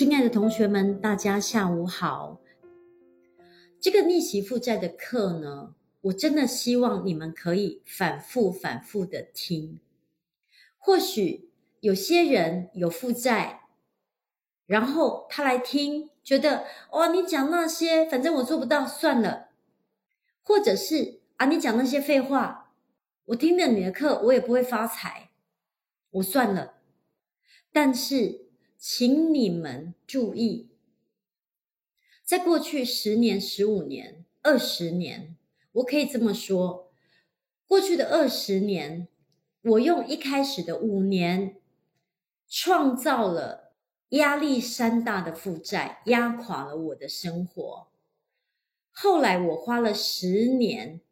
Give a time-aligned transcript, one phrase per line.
[0.00, 2.40] 亲爱的同学们，大家下午好。
[3.78, 9.78] 这个逆袭负债的课呢，我真的希望你们可以反复、反复的听。
[10.78, 13.64] 或许有些人有负债，
[14.64, 19.48] 然后他来听，觉得哇，你讲那些，反正我做不到，算了。
[20.42, 22.72] 或者是啊，你讲那些废话，
[23.26, 25.28] 我听了你的课，我也不会发财，
[26.12, 26.76] 我算了。
[27.70, 28.48] 但是。
[28.82, 30.70] 请你们注意，
[32.24, 35.36] 在过去十年、十五年、二十年，
[35.72, 36.90] 我可以这么说：
[37.66, 39.06] 过去的二十年，
[39.60, 41.60] 我用一开始的五年，
[42.48, 43.74] 创造了
[44.08, 47.88] 压力山大的负债，压垮了我的生活。
[48.90, 51.02] 后来我花了十年，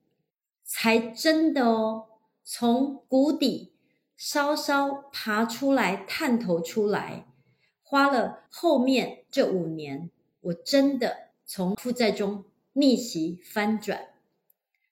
[0.64, 2.06] 才真的哦，
[2.42, 3.74] 从谷底
[4.16, 7.26] 稍稍爬出来，探头出来。
[7.90, 10.10] 花了后面这五年，
[10.42, 14.10] 我真的从负债中逆袭翻转，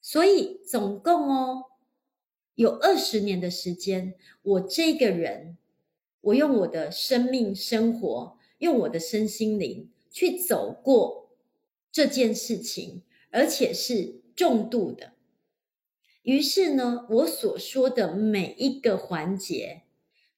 [0.01, 1.65] 所以总共哦，
[2.55, 5.59] 有二十年的时间，我这个人，
[6.23, 11.29] 我用我的生命生活，用我的身心灵去走过
[11.93, 15.13] 这件事情，而且是重度的。
[16.23, 19.83] 于是呢，我所说的每一个环节，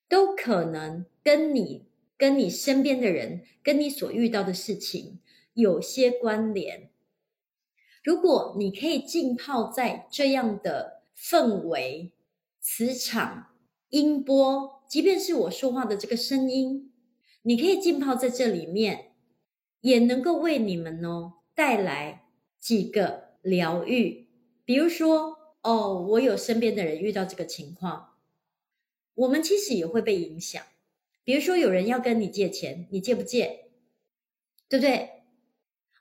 [0.09, 1.87] 都可能跟你。
[2.19, 5.20] 跟你身边的人，跟你所遇到的事情
[5.55, 6.91] 有些关联。
[8.02, 12.12] 如果你可以浸泡在这样的氛围、
[12.60, 13.55] 磁场、
[13.91, 16.92] 音波，即便是我说话的这个声音，
[17.42, 19.12] 你可以浸泡在这里面，
[19.80, 22.25] 也能够为你们哦带来
[22.59, 24.26] 几个疗愈。
[24.64, 28.14] 比如说，哦，我有身边的人遇到这个情况，
[29.14, 30.62] 我们其实也会被影响。
[31.28, 33.66] 比如说，有人要跟你借钱，你借不借？
[34.66, 35.25] 对不对？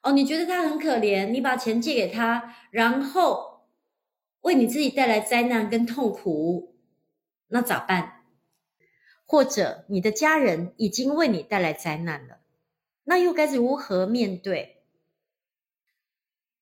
[0.02, 3.68] 哦，你觉得他很可怜，你把钱借给他，然后
[4.40, 6.78] 为你自己带来灾难跟痛苦，
[7.48, 8.24] 那咋办？
[9.26, 12.40] 或者你的家人已经为你带来灾难了，
[13.04, 14.82] 那又该如何面对？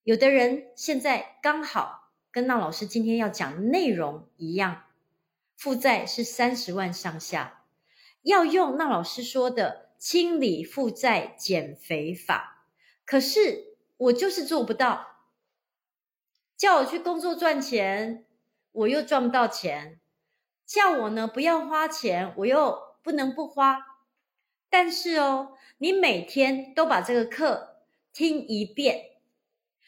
[0.01, 4.85] 有的人现在刚好跟那老师今天要讲的内容一样，
[5.55, 7.61] 负债是三十万上下。
[8.25, 12.65] 要用那老师说的清理负债减肥法，
[13.05, 15.19] 可是我就是做不到。
[16.57, 18.25] 叫我去工作赚钱，
[18.71, 19.99] 我又赚不到钱；
[20.65, 24.01] 叫我呢不要花钱，我又不能不花。
[24.71, 29.17] 但是哦，你每天都把这个课听一遍，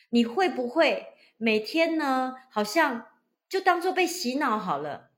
[0.10, 3.08] 你会不会每天呢好像
[3.50, 5.10] 就当做被洗脑好了？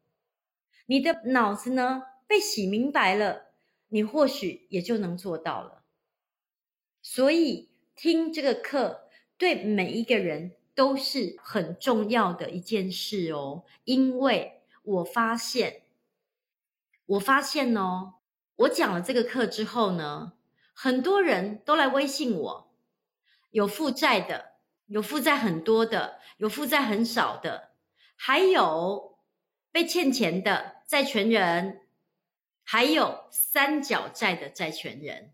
[0.86, 2.04] 你的脑子呢？
[2.30, 3.48] 被洗明白了，
[3.88, 5.82] 你或许也就能做到了。
[7.02, 13.64] 所以听这个课对每一个人都是很重要的一件事哦。
[13.84, 15.82] 因为我发现，
[17.08, 18.14] 我发现哦，
[18.58, 20.34] 我讲了这个课之后呢，
[20.76, 22.72] 很多人都来微信我，
[23.50, 24.52] 有负债的，
[24.86, 27.72] 有负债很多的，有负债很少的，
[28.16, 29.18] 还有
[29.72, 31.88] 被欠钱的债权人。
[32.72, 35.34] 还有三角债的债权人，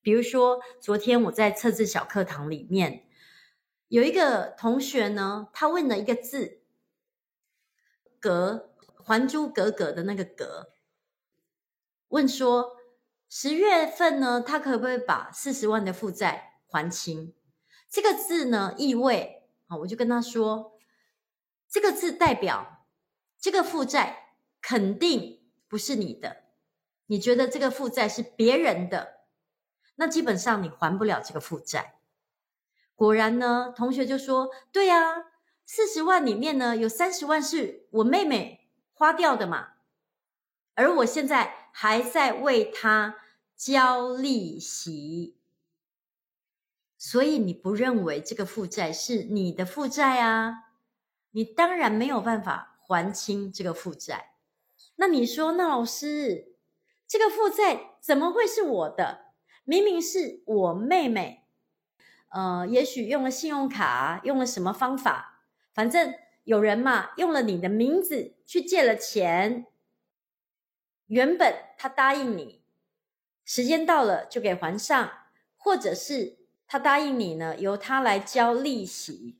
[0.00, 3.06] 比如说，昨天我在测字小课堂里面，
[3.86, 6.60] 有一个同学呢，他问了一个字
[8.18, 8.72] “格”，
[9.04, 10.72] 《还珠格格》的那个“格”，
[12.10, 12.72] 问说
[13.28, 17.32] 十月份呢，他可不可以把四十万的负债还清？
[17.88, 20.76] 这个字呢，意味啊，我就跟他说，
[21.68, 22.88] 这个字代表
[23.38, 26.41] 这个负债肯定不是你的。
[27.06, 29.20] 你觉得这个负债是别人的，
[29.96, 31.98] 那基本上你还不了这个负债。
[32.94, 35.26] 果然呢，同学就说：“对呀，
[35.66, 39.74] 四十万里面呢，有三十万是我妹妹花掉的嘛，
[40.74, 43.16] 而我现在还在为她
[43.56, 45.36] 交利息，
[46.96, 50.70] 所以你不认为这个负债是你的负债啊？
[51.32, 54.34] 你当然没有办法还清这个负债。
[54.96, 56.48] 那你说，那老师？”
[57.12, 59.34] 这个负债怎么会是我的？
[59.64, 61.44] 明明是我妹妹，
[62.30, 65.42] 呃，也许用了信用卡，用了什么方法，
[65.74, 66.14] 反正
[66.44, 69.66] 有人嘛，用了你的名字去借了钱。
[71.08, 72.62] 原本他答应你，
[73.44, 75.12] 时间到了就给还上，
[75.58, 79.38] 或者是他答应你呢，由他来交利息。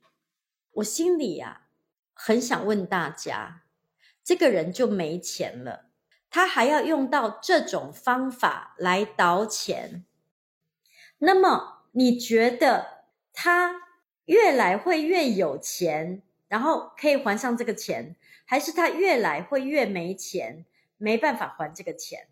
[0.73, 1.69] 我心里呀，
[2.13, 3.63] 很想问大家，
[4.23, 5.87] 这个人就没钱了。
[6.35, 10.07] 他还要用到这种方法来倒钱，
[11.19, 13.83] 那么你觉得他
[14.25, 20.65] 越来会越有钱，然后可以还上这个钱，还是他越来会越没钱，
[20.97, 22.29] 没办法还这个钱？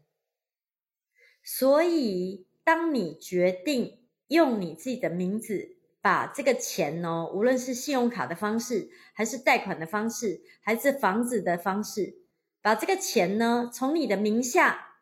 [1.43, 3.99] 所以，当你决定
[4.29, 12.20] 用你自己的名字把这个钱哦，无论是信用卡的方式，还是贷款的方式，还是房子的方式，
[12.63, 14.97] 把这个钱呢从你的名下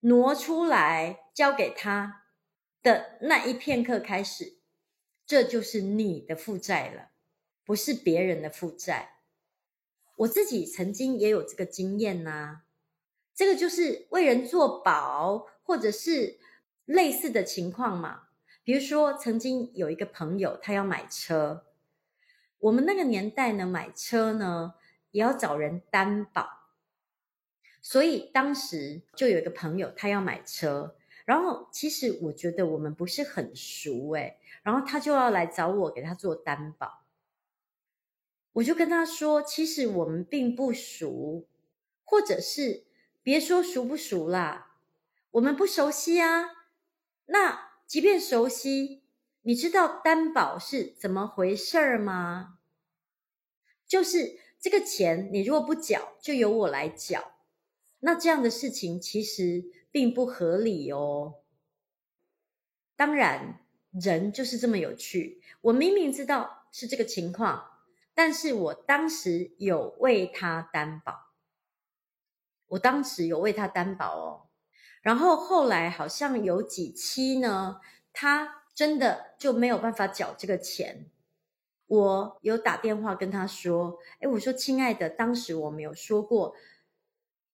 [0.00, 2.24] 挪出来交给他
[2.82, 4.58] 的那一片刻开始，
[5.26, 7.10] 这就是你的负债了，
[7.64, 9.18] 不是别人的负债。
[10.16, 12.62] 我自己曾经也有这个经验呐，
[13.34, 15.48] 这个就是为人做保。
[15.64, 16.40] 或者是
[16.84, 18.24] 类似的情况嘛，
[18.64, 21.64] 比如说曾经有一个朋友，他要买车，
[22.58, 24.74] 我们那个年代呢，买车呢
[25.12, 26.61] 也要找人担保，
[27.82, 37.02] 所以当时就有一个朋友，他要买车，然后其实我觉得我们不是很熟诶，然后他就要来找我给他做担保，
[38.52, 41.46] 我就跟他说，其实我们并不熟，
[42.04, 42.84] 或者是
[43.22, 44.76] 别说熟不熟啦。
[45.32, 46.50] 我们不熟悉啊，
[47.26, 49.02] 那即便熟悉，
[49.42, 52.58] 你知道担保是怎么回事儿吗？
[53.86, 57.32] 就是这个钱，你如果不缴，就由我来缴。
[58.04, 61.36] 那这样的事情其实并不合理哦。
[62.96, 63.60] 当然，
[63.92, 65.40] 人就是这么有趣。
[65.60, 67.64] 我明明知道是这个情况，
[68.12, 71.32] 但是我当时有为他担保。
[72.66, 74.48] 我当时有为他担保哦。
[75.00, 77.80] 然后后来好像有几期呢，
[78.12, 81.08] 他真的就没有办法缴这个钱。
[81.86, 86.54] 我有打电话跟他说：“诶，我说亲爱的，当时我没有说过，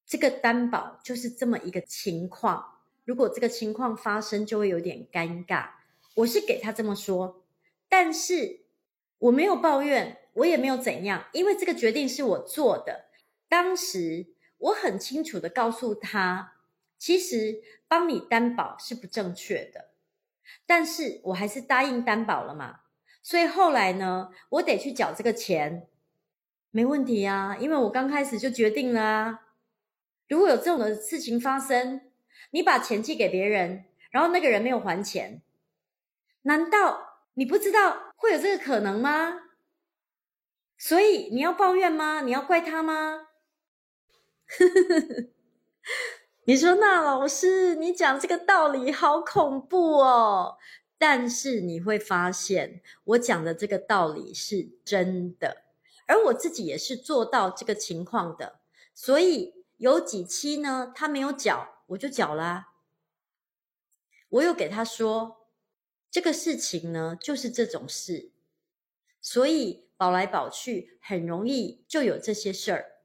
[0.08, 2.80] 这个担保就是这么一个情况。
[3.04, 5.68] 如果这个情况发生，就会有点尴尬。”
[6.16, 7.44] 我是给他这么说，
[7.88, 8.62] 但是
[9.18, 13.04] 我没有抱怨，我也没有怎样，因为这个决定是我做的。
[13.48, 14.26] 当时
[14.56, 16.54] 我很清楚的告诉他。
[17.00, 19.90] 其实帮你担保是不正确的，
[20.66, 22.80] 但是我还是答应担保了嘛，
[23.22, 25.86] 所以后来呢，我得去缴这个钱，
[26.72, 29.40] 没问题啊，因为我刚开始就决定了啊。
[30.28, 32.00] 如果有这种的事情发生，
[32.50, 35.42] 你把钱借给别人，然后那个人没有还钱，
[36.42, 39.40] 难道你不知道会有这个可能吗？
[40.76, 42.20] 所以你要抱怨吗？
[42.20, 43.28] 你要怪他吗？
[46.44, 50.56] 你说那老师，你讲这个道理好恐怖哦！
[50.96, 55.64] 但是你会发现，我讲的这个道理是真的，
[56.06, 58.60] 而我自己也是做到这个情况的。
[58.94, 62.74] 所以有几期呢，他没有缴，我就缴啦。
[64.28, 65.48] 我有给他说，
[66.10, 68.32] 这个事情呢，就是这种事，
[69.20, 73.02] 所以保来保去，很容易就有这些事儿。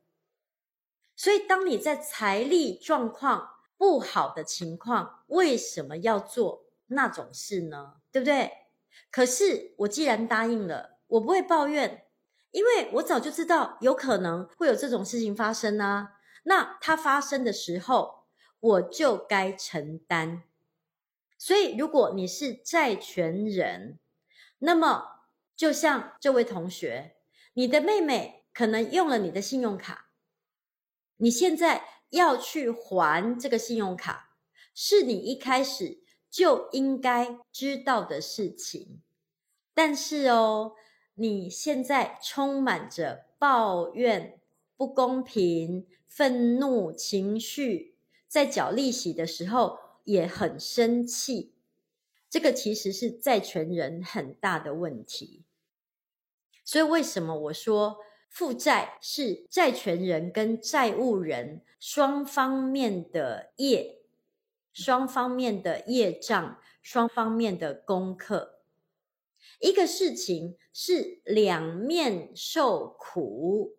[1.15, 8.01] 所以，当你在财力状况不好的情况，为什么要做那种事呢？
[8.12, 8.51] 对不对？
[9.12, 12.07] 可是我既然答应了，我不会抱怨，
[12.50, 16.12] 因为我早就知道有可能会有这种事情发生啊。
[16.43, 18.25] 那它发生的时候，
[18.59, 20.43] 我就该承担。
[21.38, 24.00] 所以，如果你是债权人，
[24.59, 27.17] 那么就像这位同学，
[27.53, 30.09] 你的妹妹可能用了你的信用卡。
[31.17, 34.38] 你现在要去还这个信用卡，
[34.73, 39.01] 是你一开始就应该知道的事情。
[39.73, 40.73] 但是哦，
[41.15, 44.39] 你现在充满着抱怨、
[44.77, 47.96] 不公平、愤怒情绪，
[48.27, 51.53] 在缴利息的时候也很生气。
[52.29, 55.41] 这个其实是债权人很大的问题。
[56.63, 57.98] 所以为什么我说？
[58.29, 64.00] 负债是债权人跟债务人双方面的业，
[64.72, 68.60] 双方面的业障，双方面的功课。
[69.60, 73.75] 一个事情是两面受苦，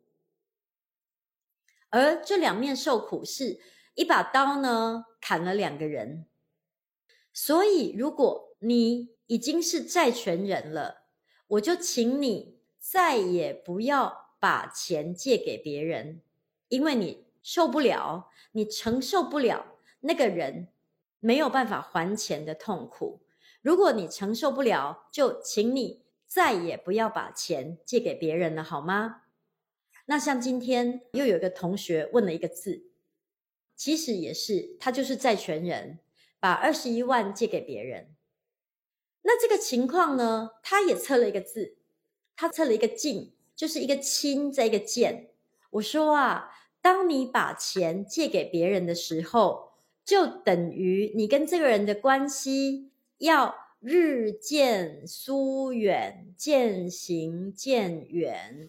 [1.94, 3.60] 而这两面受苦是
[3.94, 6.26] 一把刀呢，砍了两个人。
[7.32, 11.04] 所以，如果你已经是债权人了，
[11.46, 14.22] 我就请你再也不要。
[14.44, 16.20] 把钱借给别人，
[16.68, 20.68] 因为你受不了，你承受不了那个人
[21.18, 23.22] 没有办法还钱的痛苦。
[23.62, 29.22] 如果你承受不了，就请你再也不要把钱借给别人了，好吗？
[30.06, 32.84] 那像今天又有一个同学问了一个字，
[33.74, 35.98] 其实也是他就是债权人，
[36.38, 38.08] 把二十一万借给别人。
[39.22, 41.76] 那这个情况呢，他也测了一个字，
[42.36, 45.30] 他测了一个进，就是一个亲再一个见。
[45.70, 46.50] 我说啊，
[46.82, 49.72] 当你把钱借给别人的时候，
[50.04, 58.68] 就等于你跟这个人的关系要日渐疏远，渐行渐远。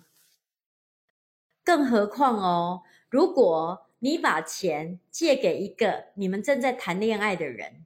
[1.65, 7.85] 更何况哦，如果你把钱借给一个你们正在谈恋爱的人，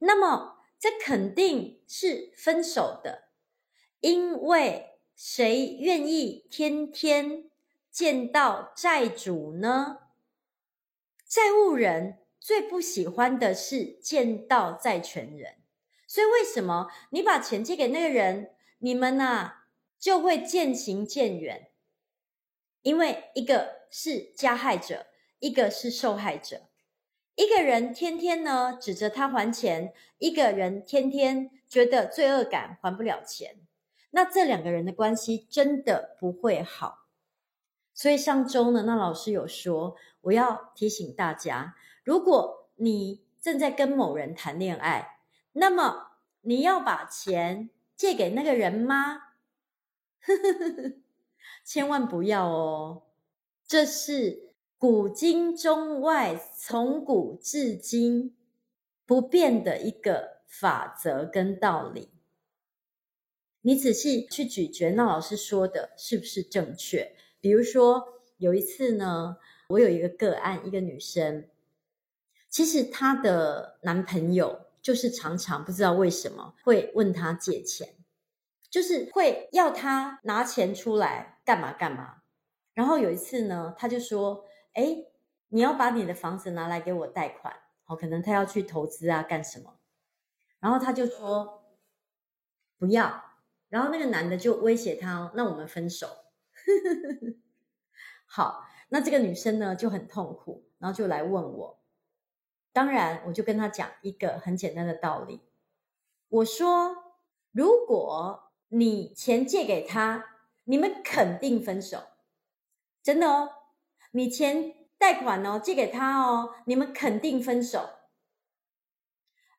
[0.00, 3.28] 那么这肯定是分手的，
[4.00, 7.44] 因为谁愿意天天
[7.88, 9.98] 见到债主呢？
[11.24, 15.58] 债务人最不喜欢的是见到债权人，
[16.08, 19.62] 所以为什么你把钱借给那个人，你们呐、
[20.00, 21.68] 就会渐行渐远？
[22.82, 25.06] 因为一个是加害者，
[25.38, 26.62] 一个是受害者。
[27.34, 33.56] 一个人天天呢指着他还钱，一个人天天觉得罪恶感还不了钱，
[34.10, 37.06] 那这两个人的关系真的不会好。
[37.94, 41.74] 所以上周呢，那老师有说，我要提醒大家，
[42.04, 45.18] 如果你正在跟某人谈恋爱，
[45.52, 49.22] 那么你要把钱借给那个人吗？
[51.64, 53.02] 千万不要哦，
[53.66, 54.50] 这是。
[54.82, 58.34] 古今中外，从古至今
[59.06, 62.10] 不变的一个法则跟道理。
[63.60, 67.14] 你仔细去咀嚼，那老师说的是不是正确？
[67.40, 69.36] 比如说，有一次呢，
[69.68, 71.48] 我有一个个案，一个女生，
[72.48, 77.94] 其实她的男朋友就是常常不知道为什么会问她借钱，
[78.68, 82.22] 就是会要她拿钱出来干嘛干嘛。
[82.74, 84.44] 然后有一次呢，他就说。
[84.74, 85.04] 哎，
[85.48, 89.78] 你要把你的房子拿来给我贷款，好，可能他要去投资啊，干什么？
[90.60, 91.76] 然后他就说
[92.78, 93.22] 不要，
[93.68, 96.08] 然后那个男的就威胁他，那我们分手。
[98.24, 101.78] 好，那这个女生呢就很痛苦，然后就来问我。
[102.72, 105.42] 当然，我就跟他讲一个很简单的道理，
[106.30, 106.96] 我说，
[107.50, 110.31] 如果你钱借给他，
[110.64, 112.02] 你们肯定分手，
[113.02, 113.50] 真的哦。
[114.12, 117.88] 你钱贷款哦，借给他哦，你们肯定分手。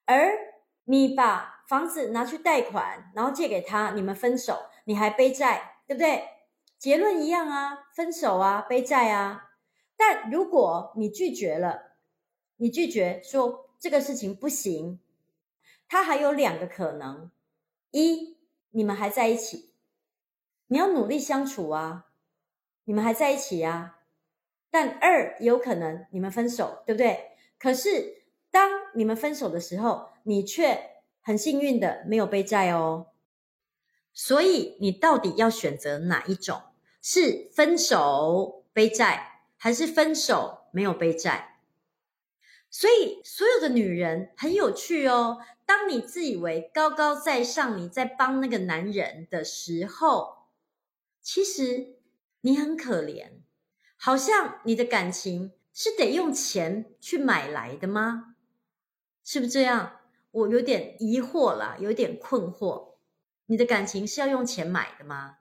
[0.06, 0.38] 而
[0.86, 6.30] 你把房子拿去贷款，然后借给他，你们分手，你还背债，对不对？
[6.78, 9.52] 结论一样啊，分手啊，背债啊。
[9.96, 11.96] 但如果你拒绝了，
[12.58, 15.00] 你拒绝说这个事情不行，
[15.88, 17.32] 他还有两个可能：
[17.92, 18.38] 一，
[18.72, 19.73] 你们还在一起，
[20.74, 22.08] 你要努力相处啊，
[22.86, 24.00] 你们还在一起啊。
[24.72, 27.34] 但二有可能你们分手，对不对？
[27.60, 33.10] 可是当你们分手的时候，你却很幸运的没有背债哦。
[34.14, 36.60] 所以你到底要选择哪一种？
[37.04, 41.60] 是分手背债，还是分手没有背债？
[42.72, 45.38] 所以所有的女人很有趣哦。
[45.68, 50.43] 当你自以为高高在上，你在帮那个男人的时候，
[51.24, 51.96] 其实
[52.42, 53.32] 你很可怜。
[53.98, 58.36] 好像你的感情是得用钱去买来的吗？
[59.24, 60.02] 是不是这样？
[60.32, 62.96] 我有点疑惑啦，有点困惑。
[63.46, 65.38] 你的感情是要用钱买的吗？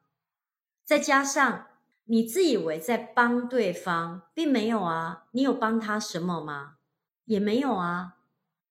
[0.84, 1.66] 再加上
[2.04, 5.26] 你自以为在帮对方，并没有啊。
[5.32, 6.76] 你有帮他什么吗？
[7.24, 8.18] 也没有啊。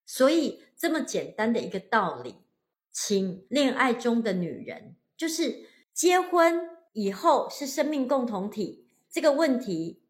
[0.05, 2.45] 所以这么简单的一个道理，
[2.91, 8.87] 请恋爱中的女人，就是结婚以后是生命共同体。
[9.09, 10.01] 这个问题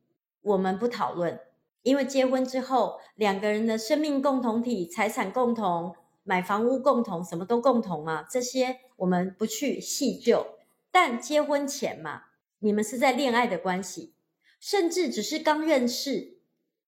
[0.41, 1.39] 我们不讨论，
[1.81, 10.45] 因为结婚之后两个人的生命共同体、财产共同、买房屋共同，什么都共同嘛，这些我们不去细究。
[10.91, 12.23] 但结婚前嘛，
[12.59, 14.13] 你们是在恋爱的关系，
[14.59, 16.37] 甚至只是刚认识，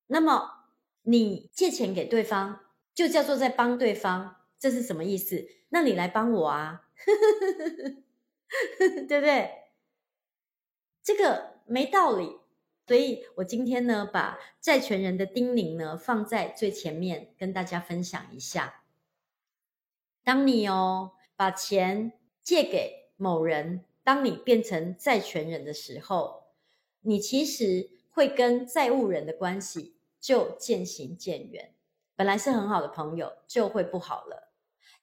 [0.07, 0.65] 那么
[1.03, 2.59] 你借钱给对方，
[2.93, 5.47] 就叫做在帮对方，这是什么意思？
[5.69, 6.83] 那你来帮我啊，
[9.07, 9.62] 对不对？
[11.03, 11.53] 这个。
[11.65, 12.39] 没道理，
[12.85, 18.83] 所以我今天呢，把债权人的叮咛呢放在最前面，跟大家分享一下。
[20.25, 26.43] 当你哦把钱借给某人，当你变成债权人的时候，
[26.99, 31.73] 你其实会跟债务人的关系就渐行渐远。
[32.17, 34.51] 本来是很好的朋友，就会不好了，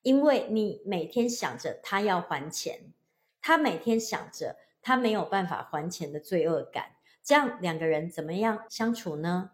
[0.03, 2.93] 因为你每天想着他要还钱，
[3.41, 4.59] 他每天想着。
[4.83, 9.53] 他没有办法还钱的罪恶感，这样两个人怎么样相处呢？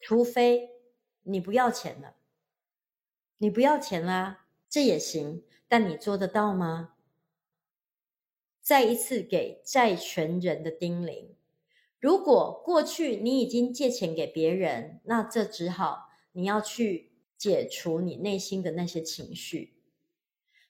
[0.00, 0.70] 除非
[1.22, 2.16] 你不要钱了，
[3.38, 5.44] 你不要钱啦，这也行。
[5.66, 6.94] 但你做得到吗？
[8.60, 11.30] 再一次给债权人的叮咛：
[11.98, 19.74] 如果过去你已经借钱给别人，那这只好你要去解除你内心的那些情绪。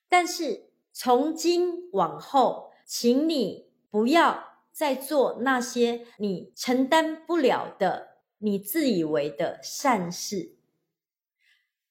[0.08, 3.63] 但是从今往后，请你
[3.94, 10.56] 不要再做那些你承担不了的、你自以为的善事。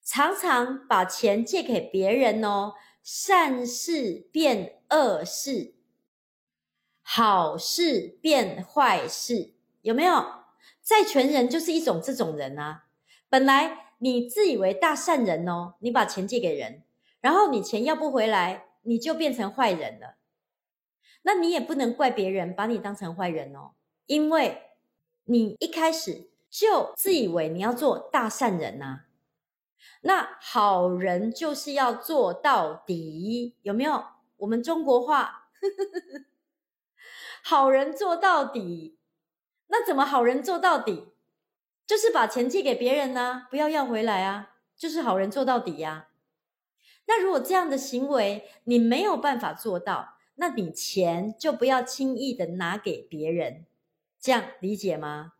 [0.03, 5.75] 常常把钱借给别人哦，善事变恶事，
[7.01, 10.25] 好事变坏事，有没有？
[10.83, 12.83] 债权人就是一种这种人啊。
[13.29, 16.83] 本来你自以为大善人哦，你把钱借给人，
[17.21, 20.17] 然后你钱要不回来，你就变成坏人了。
[21.23, 23.71] 那你也不能怪别人把你当成坏人哦，
[24.05, 24.61] 因为
[25.25, 29.05] 你一开始就自以为你要做大善人呐、啊。
[30.01, 34.05] 那好人就是要做到底，有没有？
[34.37, 35.49] 我们中国话，
[37.43, 38.99] 好人做到底。
[39.67, 41.13] 那怎么好人做到底？
[41.87, 46.09] 就是把钱借给别人呢、不要要回来啊，就是好人做到底呀、啊。
[47.05, 53.65] 那如果这样的行为你没有办法做到，那你钱就不要轻易的拿给别人，
[54.19, 55.33] 这样理解吗？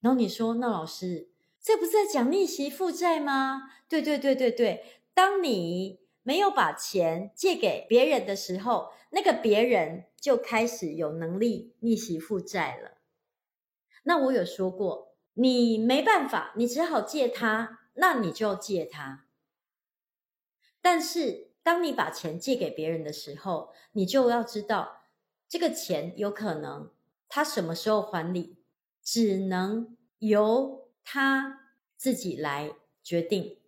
[0.00, 1.28] 然后你说，那老师。
[1.58, 3.72] 这不是在讲逆袭负债吗？
[3.88, 12.98] 对对对对对，当你没有把钱借给别人的时候，那个别人就开始有能力逆袭负债了。
[14.04, 19.26] 那我有说过，你没办法，你只好借他，那你就要借他。
[20.80, 25.02] 但是当你把钱借给别人的时候，你就要知道，
[25.48, 26.92] 这个钱有可能
[27.26, 28.56] 他什么时候还你，
[29.02, 30.86] 只能由。
[31.08, 33.58] 他自己来决定，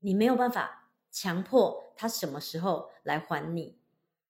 [0.00, 3.78] 你没有办法强迫他什么时候来还你，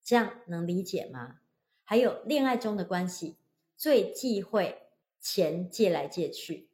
[0.05, 1.41] 这样能理解吗？
[1.85, 3.37] 还有恋爱中的关系，
[3.77, 4.83] 最忌讳
[5.21, 6.69] 钱借来借去，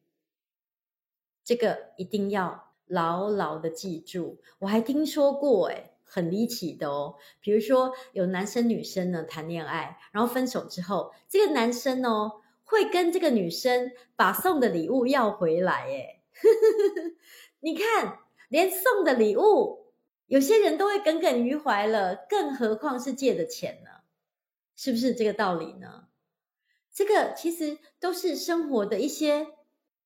[1.42, 4.42] 这个一定要牢牢的记住。
[4.60, 12.42] 我还听说过，诶，很离奇的哦，比如说有男生女生呢谈恋爱，然后分手之后，这个男生哦。
[12.62, 16.22] 会跟这个女生把送的礼物要回来，哎，
[17.58, 19.92] 你看，连送的礼物，
[20.26, 23.90] 有些人都会耿耿于怀了，更何况是借的钱呢？
[24.76, 26.06] 是不是这个道理呢？
[26.94, 29.48] 这个其实都是生活的一些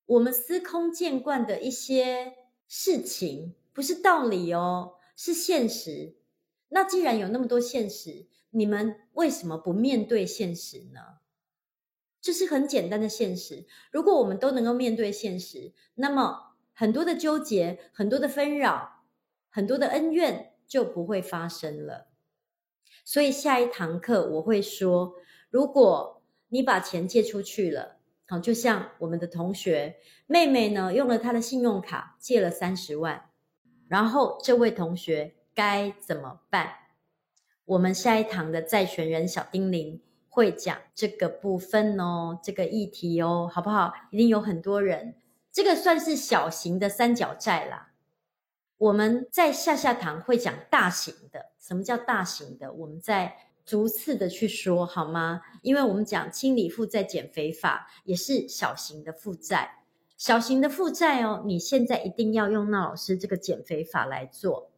[0.07, 2.33] 我们司空见惯的一些
[2.67, 6.15] 事情，不是道理哦，是现实。
[6.69, 11.19] 那既然有那么多现实，你们为什么不面对现实呢？
[12.21, 13.65] 这是很简单的现实。
[13.91, 19.03] 如果我们都能够面对现实，那么很多的纠结、很多的纷扰、
[19.49, 22.07] 很多的恩怨就不会发生了。
[23.03, 25.13] 所以下一堂课我会说，
[25.51, 33.29] 如果你把钱借出去了，好，就像我们的同学妹妹呢，用了她的信用卡借了三十万，
[33.87, 36.73] 然后这位同学该怎么办？
[37.65, 39.99] 我们下一堂的债权人小叮咛。
[40.27, 43.93] 会讲这个部分哦，这个议题哦，好不好？
[44.11, 45.15] 一定有很多人，
[45.49, 47.93] 这个算是小型的三角债啦。
[48.77, 52.73] 我们在下下堂会讲大型的，什么叫大型的？
[52.73, 55.41] 我们再逐次的去说好吗？
[55.61, 59.84] 因为我们讲清理负债减肥法也是小型的负债，
[60.17, 64.71] 小型的负债哦，你现在一定要用那老师这个减肥法来做，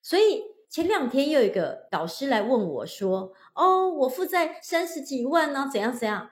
[0.00, 0.50] 所以。
[0.70, 6.30] 前两天又有一个导师来问我说：“哦，我负债三十几万呢，怎样怎样？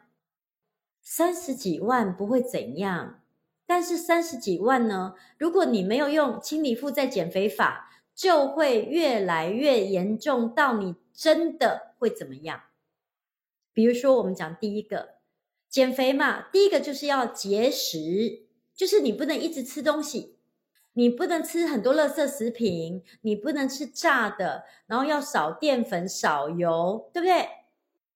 [1.02, 3.20] 三十几万不会怎样，
[3.66, 5.16] 但是三十几万呢？
[5.38, 12.60] 如果你没有用清理负债减肥法，就会越来越严重，到你真的会怎么样？
[13.72, 15.16] 比如说，我们讲第一个
[15.68, 18.46] 减肥嘛，第一个就是要节食，
[18.78, 20.36] 就是你不能一直吃东西。”
[20.94, 27.48] 你不能吃很多垃圾食品，你不能吃炸的，然后要少淀粉、少油，对不对？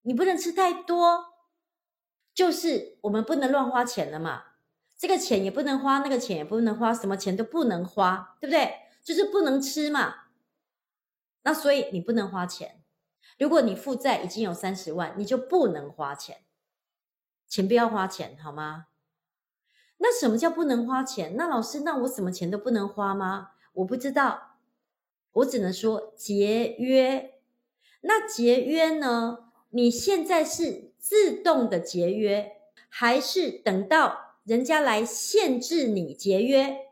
[0.01, 1.27] 你不能吃太多，
[2.35, 4.43] 就是我们不能乱花钱了嘛。
[4.99, 8.73] 这个钱也不能花，那个钱也不能花，什么钱都不能花，对不对？
[9.05, 10.25] 就是不能吃嘛。
[11.45, 12.83] 那所以你不能花钱。
[13.39, 16.39] 如果你负债已经有三十万，你就不能花钱，
[17.47, 18.87] 请不要花钱，好吗？
[20.03, 21.37] 那什么叫不能花钱？
[21.37, 23.53] 那老师，那我什么钱都不能花吗？
[23.75, 24.57] 我不知道，
[25.35, 27.35] 我只能说节约。
[28.01, 29.51] 那节约呢？
[29.71, 32.57] 你现在是自动的节约，
[32.89, 36.89] 还是等到人家来限制你节约？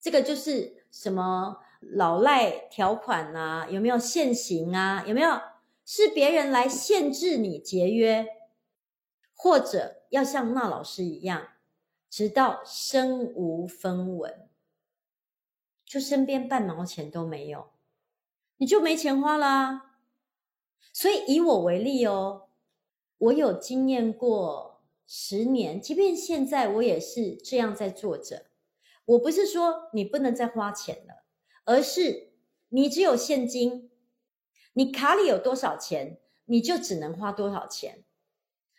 [0.00, 1.58] 这个就是什么？
[1.80, 3.66] 老赖条款啊？
[3.68, 5.02] 有没有现行啊？
[5.04, 5.40] 有没有
[5.84, 8.24] 是别人来限制你节约，
[9.34, 11.48] 或者要像那老师一样，
[12.12, 14.46] 直到身无分文，
[15.86, 17.70] 就身边半毛钱都没有，
[18.58, 19.96] 你就没钱花啦。
[20.92, 22.50] 所以以我为例哦，
[23.16, 28.44] 我有经验过十年，即便现在我也是这样在做着。
[29.06, 31.24] 我不是说你不能再花钱了，
[31.64, 32.34] 而是
[32.68, 33.90] 你只有现金，
[34.74, 38.04] 你卡里有多少钱，你就只能花多少钱。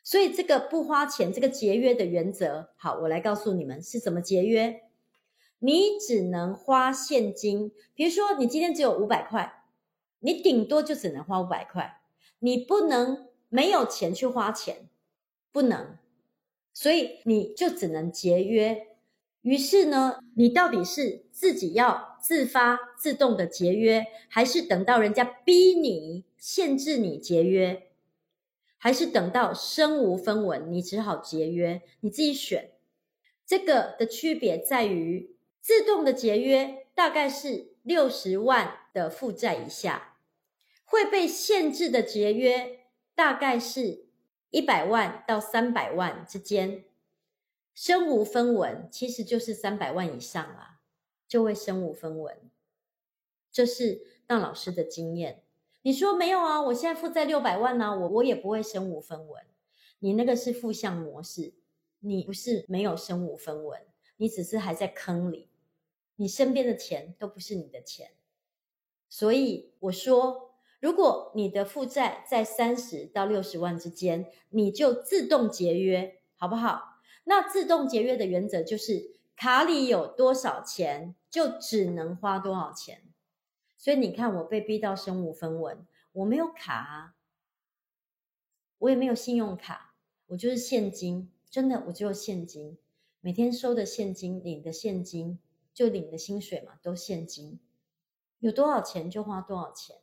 [0.04, 4.82] 所以这个不花钱，这个节约的原则，好，我来告诉你们是怎么节约。
[5.60, 9.64] 你只能花现金，比如说你今天只有五百块，
[10.20, 12.02] 你顶多就只能花五百块，
[12.40, 14.90] 你不能没有钱去花钱，
[15.54, 15.98] 不能，
[16.74, 18.88] 所以你就只能节约。
[19.42, 27.88] 于是呢，你到底是自己要自发自动的节约，还是等到人家逼你、限制你节约，
[28.84, 31.82] 还是等到身无分文，你只好节约？
[32.02, 32.72] 你自己选。
[33.46, 40.18] 这个的区别在于，自动的节约大概是六十万的负债以下，
[40.84, 42.82] 会被限制的节约
[43.16, 44.08] 大概是
[44.50, 46.84] 一百万到三百万之间。
[47.74, 50.82] 身无分文，其实就是三百万以上啊，
[51.26, 52.38] 就会身无分文。
[53.50, 55.43] 这是当老师的经验。
[55.84, 56.62] 你说没有啊？
[56.62, 59.44] 我现在负债六百万呢，我我也不会身无分文。
[60.00, 61.54] 你那个是负向模式，
[62.00, 63.86] 你不是没有身无分文，
[64.18, 65.50] 你只是还在坑里。
[66.16, 68.12] 你身边的钱都不是你的钱，
[69.10, 77.00] 所以我说，如果你的负债在三十到六十万之间，你就自动节约，好不好？
[77.26, 83.02] 那自动节约的原则就是卡里有多少钱，就只能花多少钱。
[83.84, 87.16] 所以你看，我被逼到身无分文，我没有卡，
[88.78, 89.94] 我也没有信用卡，
[90.28, 92.78] 我就是现金，真的，我只有现金，
[93.20, 95.38] 每天收的现金，领的现金，
[95.74, 97.60] 就领的薪水嘛，都现金，
[98.40, 99.98] 有多少钱就花多少钱。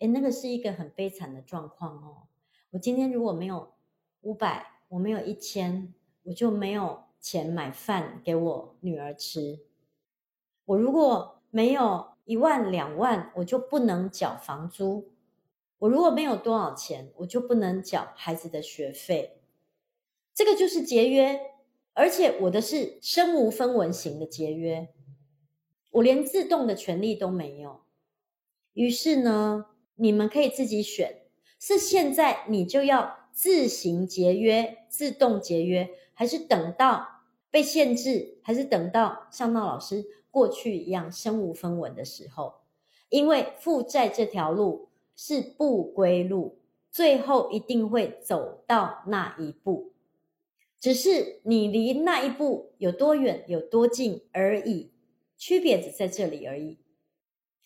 [0.00, 2.26] 诶，那个是一个很悲惨的状况哦。
[2.70, 3.74] 我今天如果没有
[4.22, 5.94] 五百，我没有一千。
[6.24, 9.64] 我就没有钱买饭给我女儿吃。
[10.64, 15.12] 我如果没有一万两万，我就不能缴房租。
[15.78, 19.40] 我如果没有多少钱，我就不能缴孩子的学费。
[20.34, 21.40] 这个就是节约，
[21.94, 24.88] 而且我的是身无分文型的节约，
[25.88, 27.80] 我连自动的权利都没有。
[28.74, 29.64] 于是呢，
[29.94, 31.22] 你们可以自己选，
[31.58, 35.88] 是现在你就要自行节约，自动节约。
[36.12, 37.17] 还是等到
[37.58, 42.54] 被限制，还是等到像那老师过去一样身无分文的时候，
[43.08, 49.90] 因为负债这条路是不归路，最后一定会走到那一步，
[50.78, 54.92] 只是你离那一步有多远、有多近而已，
[55.36, 56.78] 区别只在这里而已。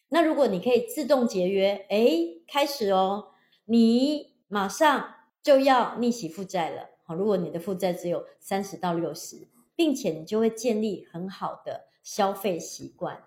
[0.09, 2.17] 那如果你可以自动节约，哎，
[2.49, 3.33] 开始哦，
[3.67, 6.89] 你马上就要逆袭负债了。
[7.05, 13.25] 好，如果你的负债只有三十到六十，并且你就会建立很好的消费习惯。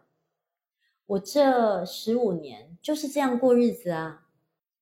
[1.07, 4.27] 我这十五年就是这样过日子啊，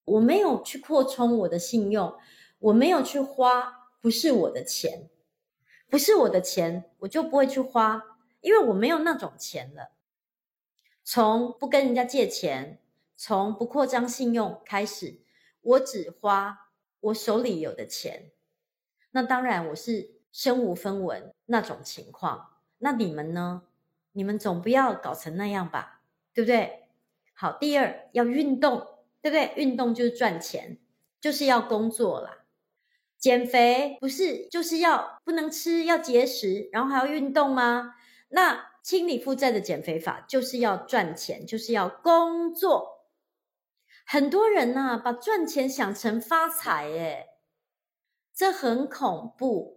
[0.05, 2.17] 我没有去扩充我的信用，
[2.59, 5.09] 我没有去花，不是我的钱，
[5.89, 8.01] 不是我的钱，我就不会去花，
[8.41, 9.91] 因为我没有那种钱了。
[11.03, 12.79] 从不跟人家借钱，
[13.17, 15.19] 从不扩张信用开始，
[15.59, 16.71] 我只花
[17.01, 18.31] 我手里有的钱。
[19.11, 22.49] 那当然，我是身无分文那种情况。
[22.79, 23.63] 那你们呢？
[24.11, 26.01] 你们总不要搞成那样吧，
[26.33, 26.89] 对不对？
[27.33, 28.79] 好，第二要运动，
[29.21, 29.53] 对不对？
[29.55, 30.77] 运动就是赚钱，
[31.21, 32.39] 就是要工作啦。
[33.17, 37.95] 减肥不是就是要不能吃，要节食，然后还要运动吗？
[38.27, 43.07] 那清理负债的减肥法就是要赚钱，就是要工作。
[44.05, 47.27] 很多人呐，把赚钱想成发财，诶
[48.33, 49.72] 这很恐怖，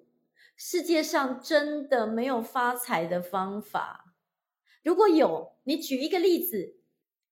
[0.57, 4.15] 世界上真的没有发财的方法。
[4.83, 6.77] 如果有，你举一个例子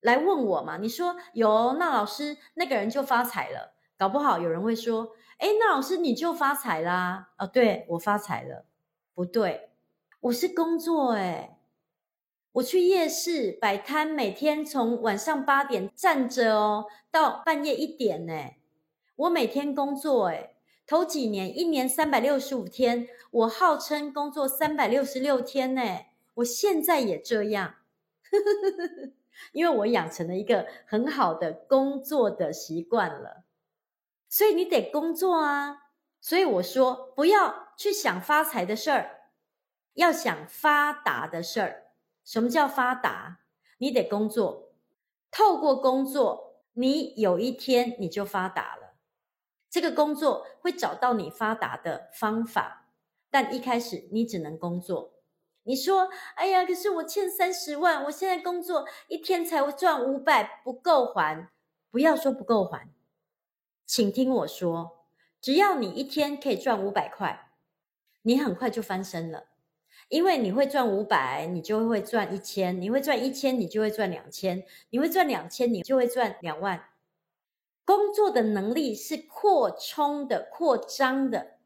[0.01, 0.77] 来问我嘛？
[0.77, 3.75] 你说有，那老师那个人就发财了。
[3.97, 8.67] 搞不好有人会说：“哎，那老师你就发财啦？”哦，对，我发财了。
[9.15, 9.71] 不对，
[10.21, 11.57] 我是工作诶，
[12.53, 18.35] 我去夜市摆摊，每天从晚上八点站着哦，到半夜一点呢。
[19.17, 20.54] 我每天工作诶。
[20.87, 25.83] 头几年，一年三百六十五天，我号称工作三百六十六天呢。
[26.35, 27.77] 我现在也这样，
[29.53, 33.45] 因为我养成了一个很好的工作的习惯了。
[34.29, 35.83] 所以你得工作啊。
[36.21, 39.31] 所以我说，不要去想发财的事儿，
[39.95, 41.93] 要想发达的事儿。
[42.25, 43.41] 什么叫发达？
[43.79, 44.73] 你得工作，
[45.31, 48.84] 透过工作，你有一天你就发达了。
[49.75, 52.87] 这个工作会找到你发达的方法，
[53.29, 55.15] 但一开始你只能工作。
[55.65, 61.49] 你说：“哎呀，可是我欠三十万，我现在工作一天才会赚五百，不够还。”
[61.91, 62.89] 不要说不够还，
[63.85, 65.07] 请听我说，
[65.41, 67.51] 只要你一天可以赚五百块，
[68.23, 69.47] 你很快就翻身了。
[70.07, 76.91] 因为你会赚五百，你就会赚一千；你会赚一千，你就会赚两千；你会赚两千，你就会赚两万。
[77.85, 81.59] 工作的能力是扩充的、扩张的。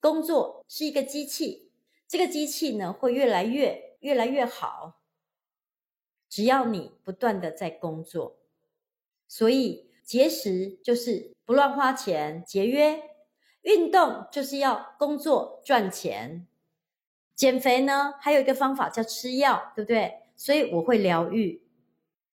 [0.00, 1.70] 工作是一个机器。
[2.06, 5.02] 这个机器呢，会越来越越来越好，
[6.30, 8.38] 只要你不断的在工作。
[9.26, 12.98] 所以节食就是不乱花钱，节约；
[13.60, 16.46] 运动就是要工作赚钱；
[17.34, 20.22] 减肥呢，还有一个方法叫吃药，对不对？
[20.34, 21.67] 所以我会疗愈。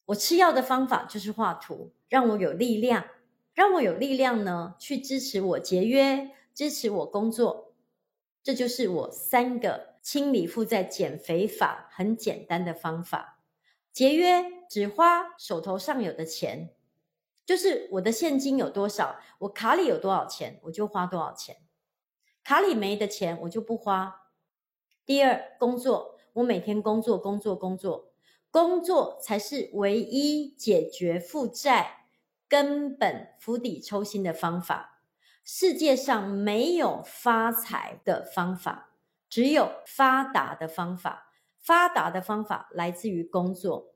[0.06, 3.06] 我吃药的方法就是画图，让我有力量，
[3.54, 7.74] 让我有力量呢，去支持我节约，支持我工作。
[8.44, 13.40] 这就是我三个清理负债减肥法很简单的方法：
[13.92, 16.70] 节约，只花手头上有的钱，
[17.44, 21.58] 就是我的现金有多少，我卡里有多少钱，我就花多少钱。
[22.44, 24.30] 卡里没的钱，我就不花。
[25.04, 28.12] 第二，工作，我每天工作，工作，工作，
[28.56, 32.06] 工作才是唯一解决负债
[32.48, 35.02] 根本釜底抽薪的方法。
[35.44, 38.92] 世界上没有发财的方法，
[39.28, 41.34] 只有发达的方法。
[41.60, 43.92] 发达的方法来自于工作，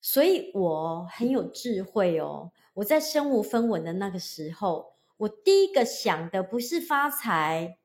[0.00, 2.52] 所以我很有智慧哦。
[2.74, 7.78] 我在身无分文的那个时候，我第一个想的不是发财，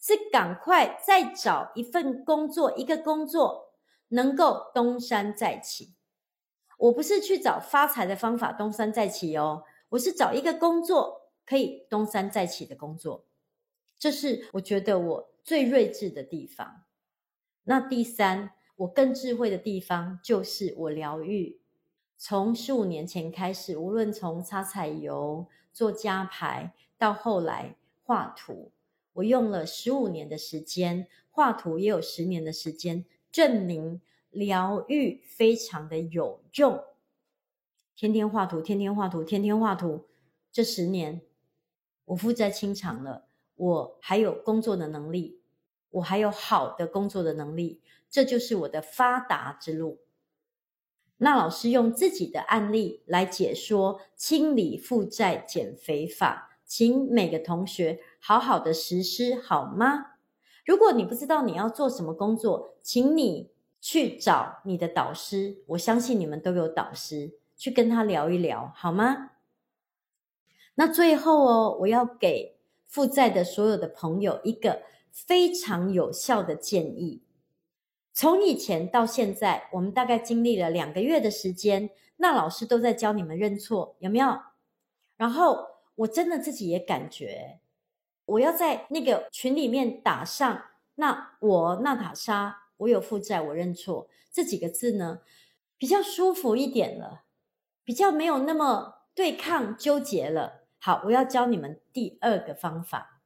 [0.00, 3.69] 是赶快再找一份工作，一个工作
[4.10, 5.94] 能够东山再起。
[6.78, 11.18] 我不是去找发财的方法东山再起哦，我是找一个工作。
[11.46, 13.26] 可以东山再起的工作，
[13.98, 16.84] 这是我觉得我最睿智的地方。
[17.64, 21.58] 那第三，我更智慧的地方就是我疗愈。
[22.16, 28.70] 从十五年前开始，无论从擦彩油、做家排，到后来画图，
[29.14, 36.82] 我用了十五年的时间，画图也有十年的时间，证明疗愈非常的有用。
[37.94, 40.06] 天天画图，天天画图，天天画图，
[40.50, 41.22] 这十年。
[42.06, 45.40] 我负债清偿了，我还有工作的能力，
[45.90, 50.00] 我还有好的工作的能力，这就是我的发达之路。
[51.18, 60.09] 那老师用自己的案例来解说清理负债减肥法，请每个同学好好的实施好吗？
[60.70, 69.32] 如果你不知道你要做什么工作，请你去找你的导师，我相信你们都有导师，去跟他聊一聊好吗？
[70.76, 72.56] 那最后哦，我要给
[72.86, 77.20] 负债的所有的朋友一个非常有效的建议。
[78.12, 84.38] 从以前到现在，我们大概经历了两个月的时间，那老师都在教你们认错，有没有？
[85.16, 87.58] 然后我真的自己也感觉，
[88.30, 90.62] 我要在那个群里面打上
[90.96, 95.20] “那我娜塔莎，我有负债，我认错”这几个字呢，
[95.76, 97.24] 比较舒服一点了，
[97.82, 100.66] 比较没有那么对抗纠结了。
[100.78, 103.20] 好，我要教你们第二个方法，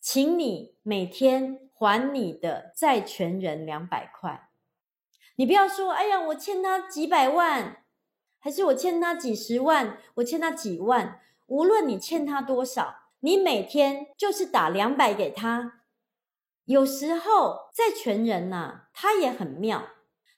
[0.00, 4.50] 请你每天还你的债权人两百块。
[5.36, 7.84] 你不要说，哎呀，我欠他几百万，
[8.38, 11.20] 还是我欠他几十万，我欠他几万。
[11.46, 15.82] 无论你欠他多少，你每天就是打两百给他。
[16.64, 19.88] 有时候债权人呐，他也很妙，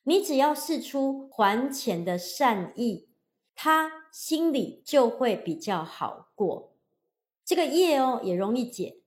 [0.04, 3.08] 你只要释出还钱的善意。
[3.54, 6.72] 他心里就会比较好过，
[7.44, 9.02] 这个业哦也容易解。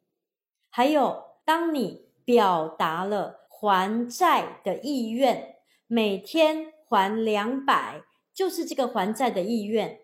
[0.70, 5.56] 还有，当你表达了还债的意愿，
[5.88, 10.02] 每天还两百，就是这个还债的意愿，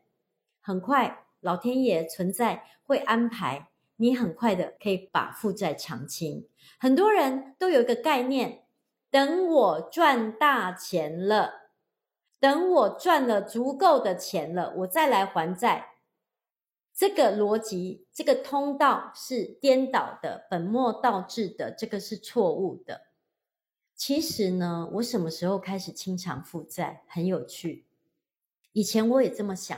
[0.62, 6.48] 很快老天爷存在会安排，你很快的可以把负债偿清。
[6.80, 8.64] 很多人都有一个概念，
[9.10, 11.70] 等我赚大钱了。
[12.40, 15.96] 等我赚了足够的钱了，我再来还债。
[16.94, 23.08] 这个逻辑，这个通道是颠倒的，本末倒置的，这个是错误的。
[23.94, 27.04] 其实呢，我什么时候开始清偿负债？
[27.08, 27.86] 很有趣。
[28.72, 29.78] 以前我也这么想，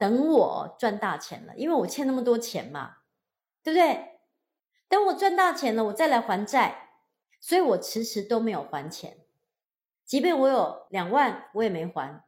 [0.00, 2.96] 等我赚大钱了，因为我欠那么多钱嘛，
[3.62, 4.18] 对不对？
[4.88, 6.86] 等我赚大钱了，我再来还债。
[7.38, 9.18] 所以我迟迟都没有还钱，
[10.06, 12.24] 即便我有两万，我也没还，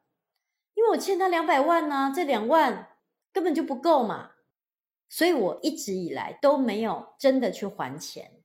[0.74, 2.96] 因为我欠他两百万呢、这两万
[3.32, 4.32] 根本就不够嘛。
[5.08, 8.42] 所以我一直以来都没有真的去还钱，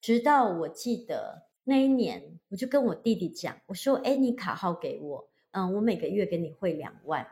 [0.00, 7.26] 直到我记得那一年，我就跟我弟弟讲，我说：“哎，你卡号给我，嗯，我每个月给你汇两万。”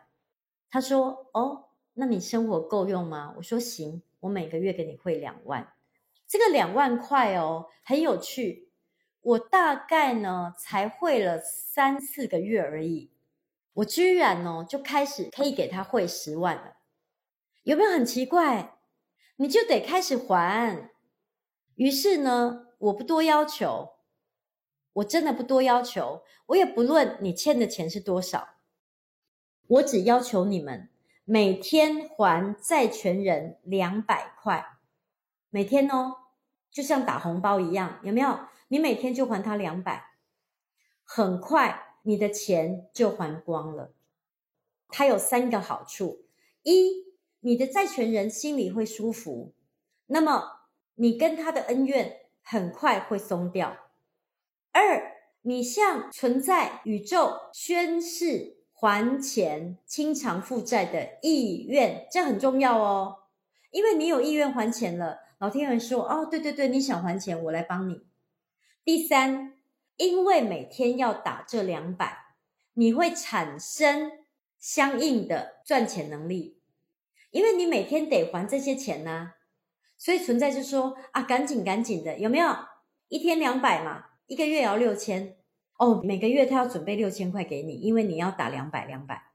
[0.75, 5.73] 他说：“哦，那你生活够用吗？”我说：“行，我每个月给你汇两万。”
[6.27, 8.73] 这个两万块哦，很有趣。
[9.21, 13.13] 我大概呢才汇了三四个月而已，
[13.75, 16.79] 我居然呢就开始可以给他汇十万了，
[17.63, 18.77] 有没有很奇怪？
[19.37, 20.91] 你就得开始还。
[21.77, 23.91] 于是呢，我不多要求，
[24.95, 28.54] 我真的不多要求，我也不论你欠的钱是多少，
[29.67, 30.89] 我只要求你们
[31.25, 34.79] 每天还债权人两百块，
[35.51, 36.17] 每天哦。
[36.71, 38.37] 就像打红包一样，有没有？
[38.67, 40.11] 你每天就还他两百，
[41.05, 43.95] 很快你的钱就还光了。
[44.89, 46.25] 它有三个好处：
[46.65, 47.05] 一，
[47.39, 49.55] 你的债权人心里会舒服，
[50.07, 53.77] 那么你跟他的恩怨很快会松掉；
[54.73, 63.17] 二，你向存在宇宙宣誓还钱、清偿负债的意愿，这很重要哦，
[63.71, 65.21] 因为你有意愿还钱了。
[65.39, 68.03] 老天爷说：“哦，对对对，你想还钱，我来帮你。”
[68.85, 69.55] 第三，
[69.97, 72.35] 因为每天要打这两百，
[72.75, 74.11] 你会产生
[74.59, 76.59] 相应的赚钱能力，
[77.31, 79.33] 因为你每天得还这些钱呢、
[79.97, 82.55] 所以存在就说：“啊，赶紧赶紧的，有没有？
[83.09, 85.37] 一天两百嘛，一个月要六千
[85.79, 89.31] 哦，每个月他要准备六千块给你，因为你要打两百两百，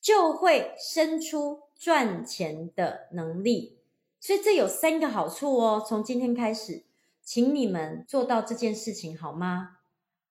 [0.00, 3.78] 就会生出赚钱的能力。”
[4.20, 5.84] 所以这有三个好处哦。
[5.84, 6.84] 从今天开始，
[7.22, 9.78] 请你们做到这件事情好吗？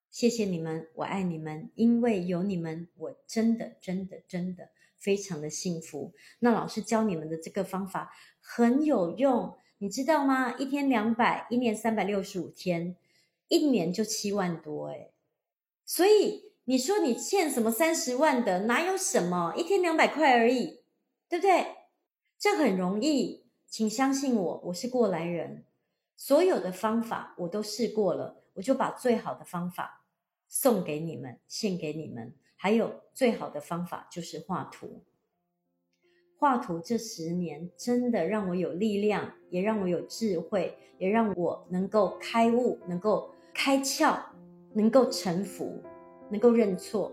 [0.09, 6.13] 谢谢你们，我爱你们，因为有你们，我真的真的真的非常的幸福。
[6.39, 10.55] 那老师教你们的这个方法很有用，你知道吗？
[10.57, 12.95] 一天两百，一年三百六十五天，
[13.51, 15.11] 一年就七万多诶。
[15.85, 19.53] 所以你说你欠什么三十万的，哪有什么？
[19.57, 20.79] 一天两百块而已，
[21.27, 21.65] 对不对？
[22.39, 23.45] 这很容易。
[23.67, 25.65] 请相信我，我是过来人，
[26.17, 30.05] 所有的方法我都试过了，我就把最好的方法
[30.47, 32.33] 送给你们，献给你们。
[32.55, 35.03] 还有最好的方法就是画图，
[36.37, 44.17] 画图这十年真的让我有力量，也让我有智慧，也让我能够开悟，能够开窍，
[44.73, 45.81] 能够臣服，
[46.29, 47.11] 能够认错，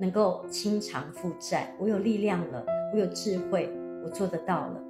[0.00, 1.74] 能够清偿负债。
[1.78, 3.68] 我有力量了，我有智慧，
[4.04, 4.80] 我做得到了。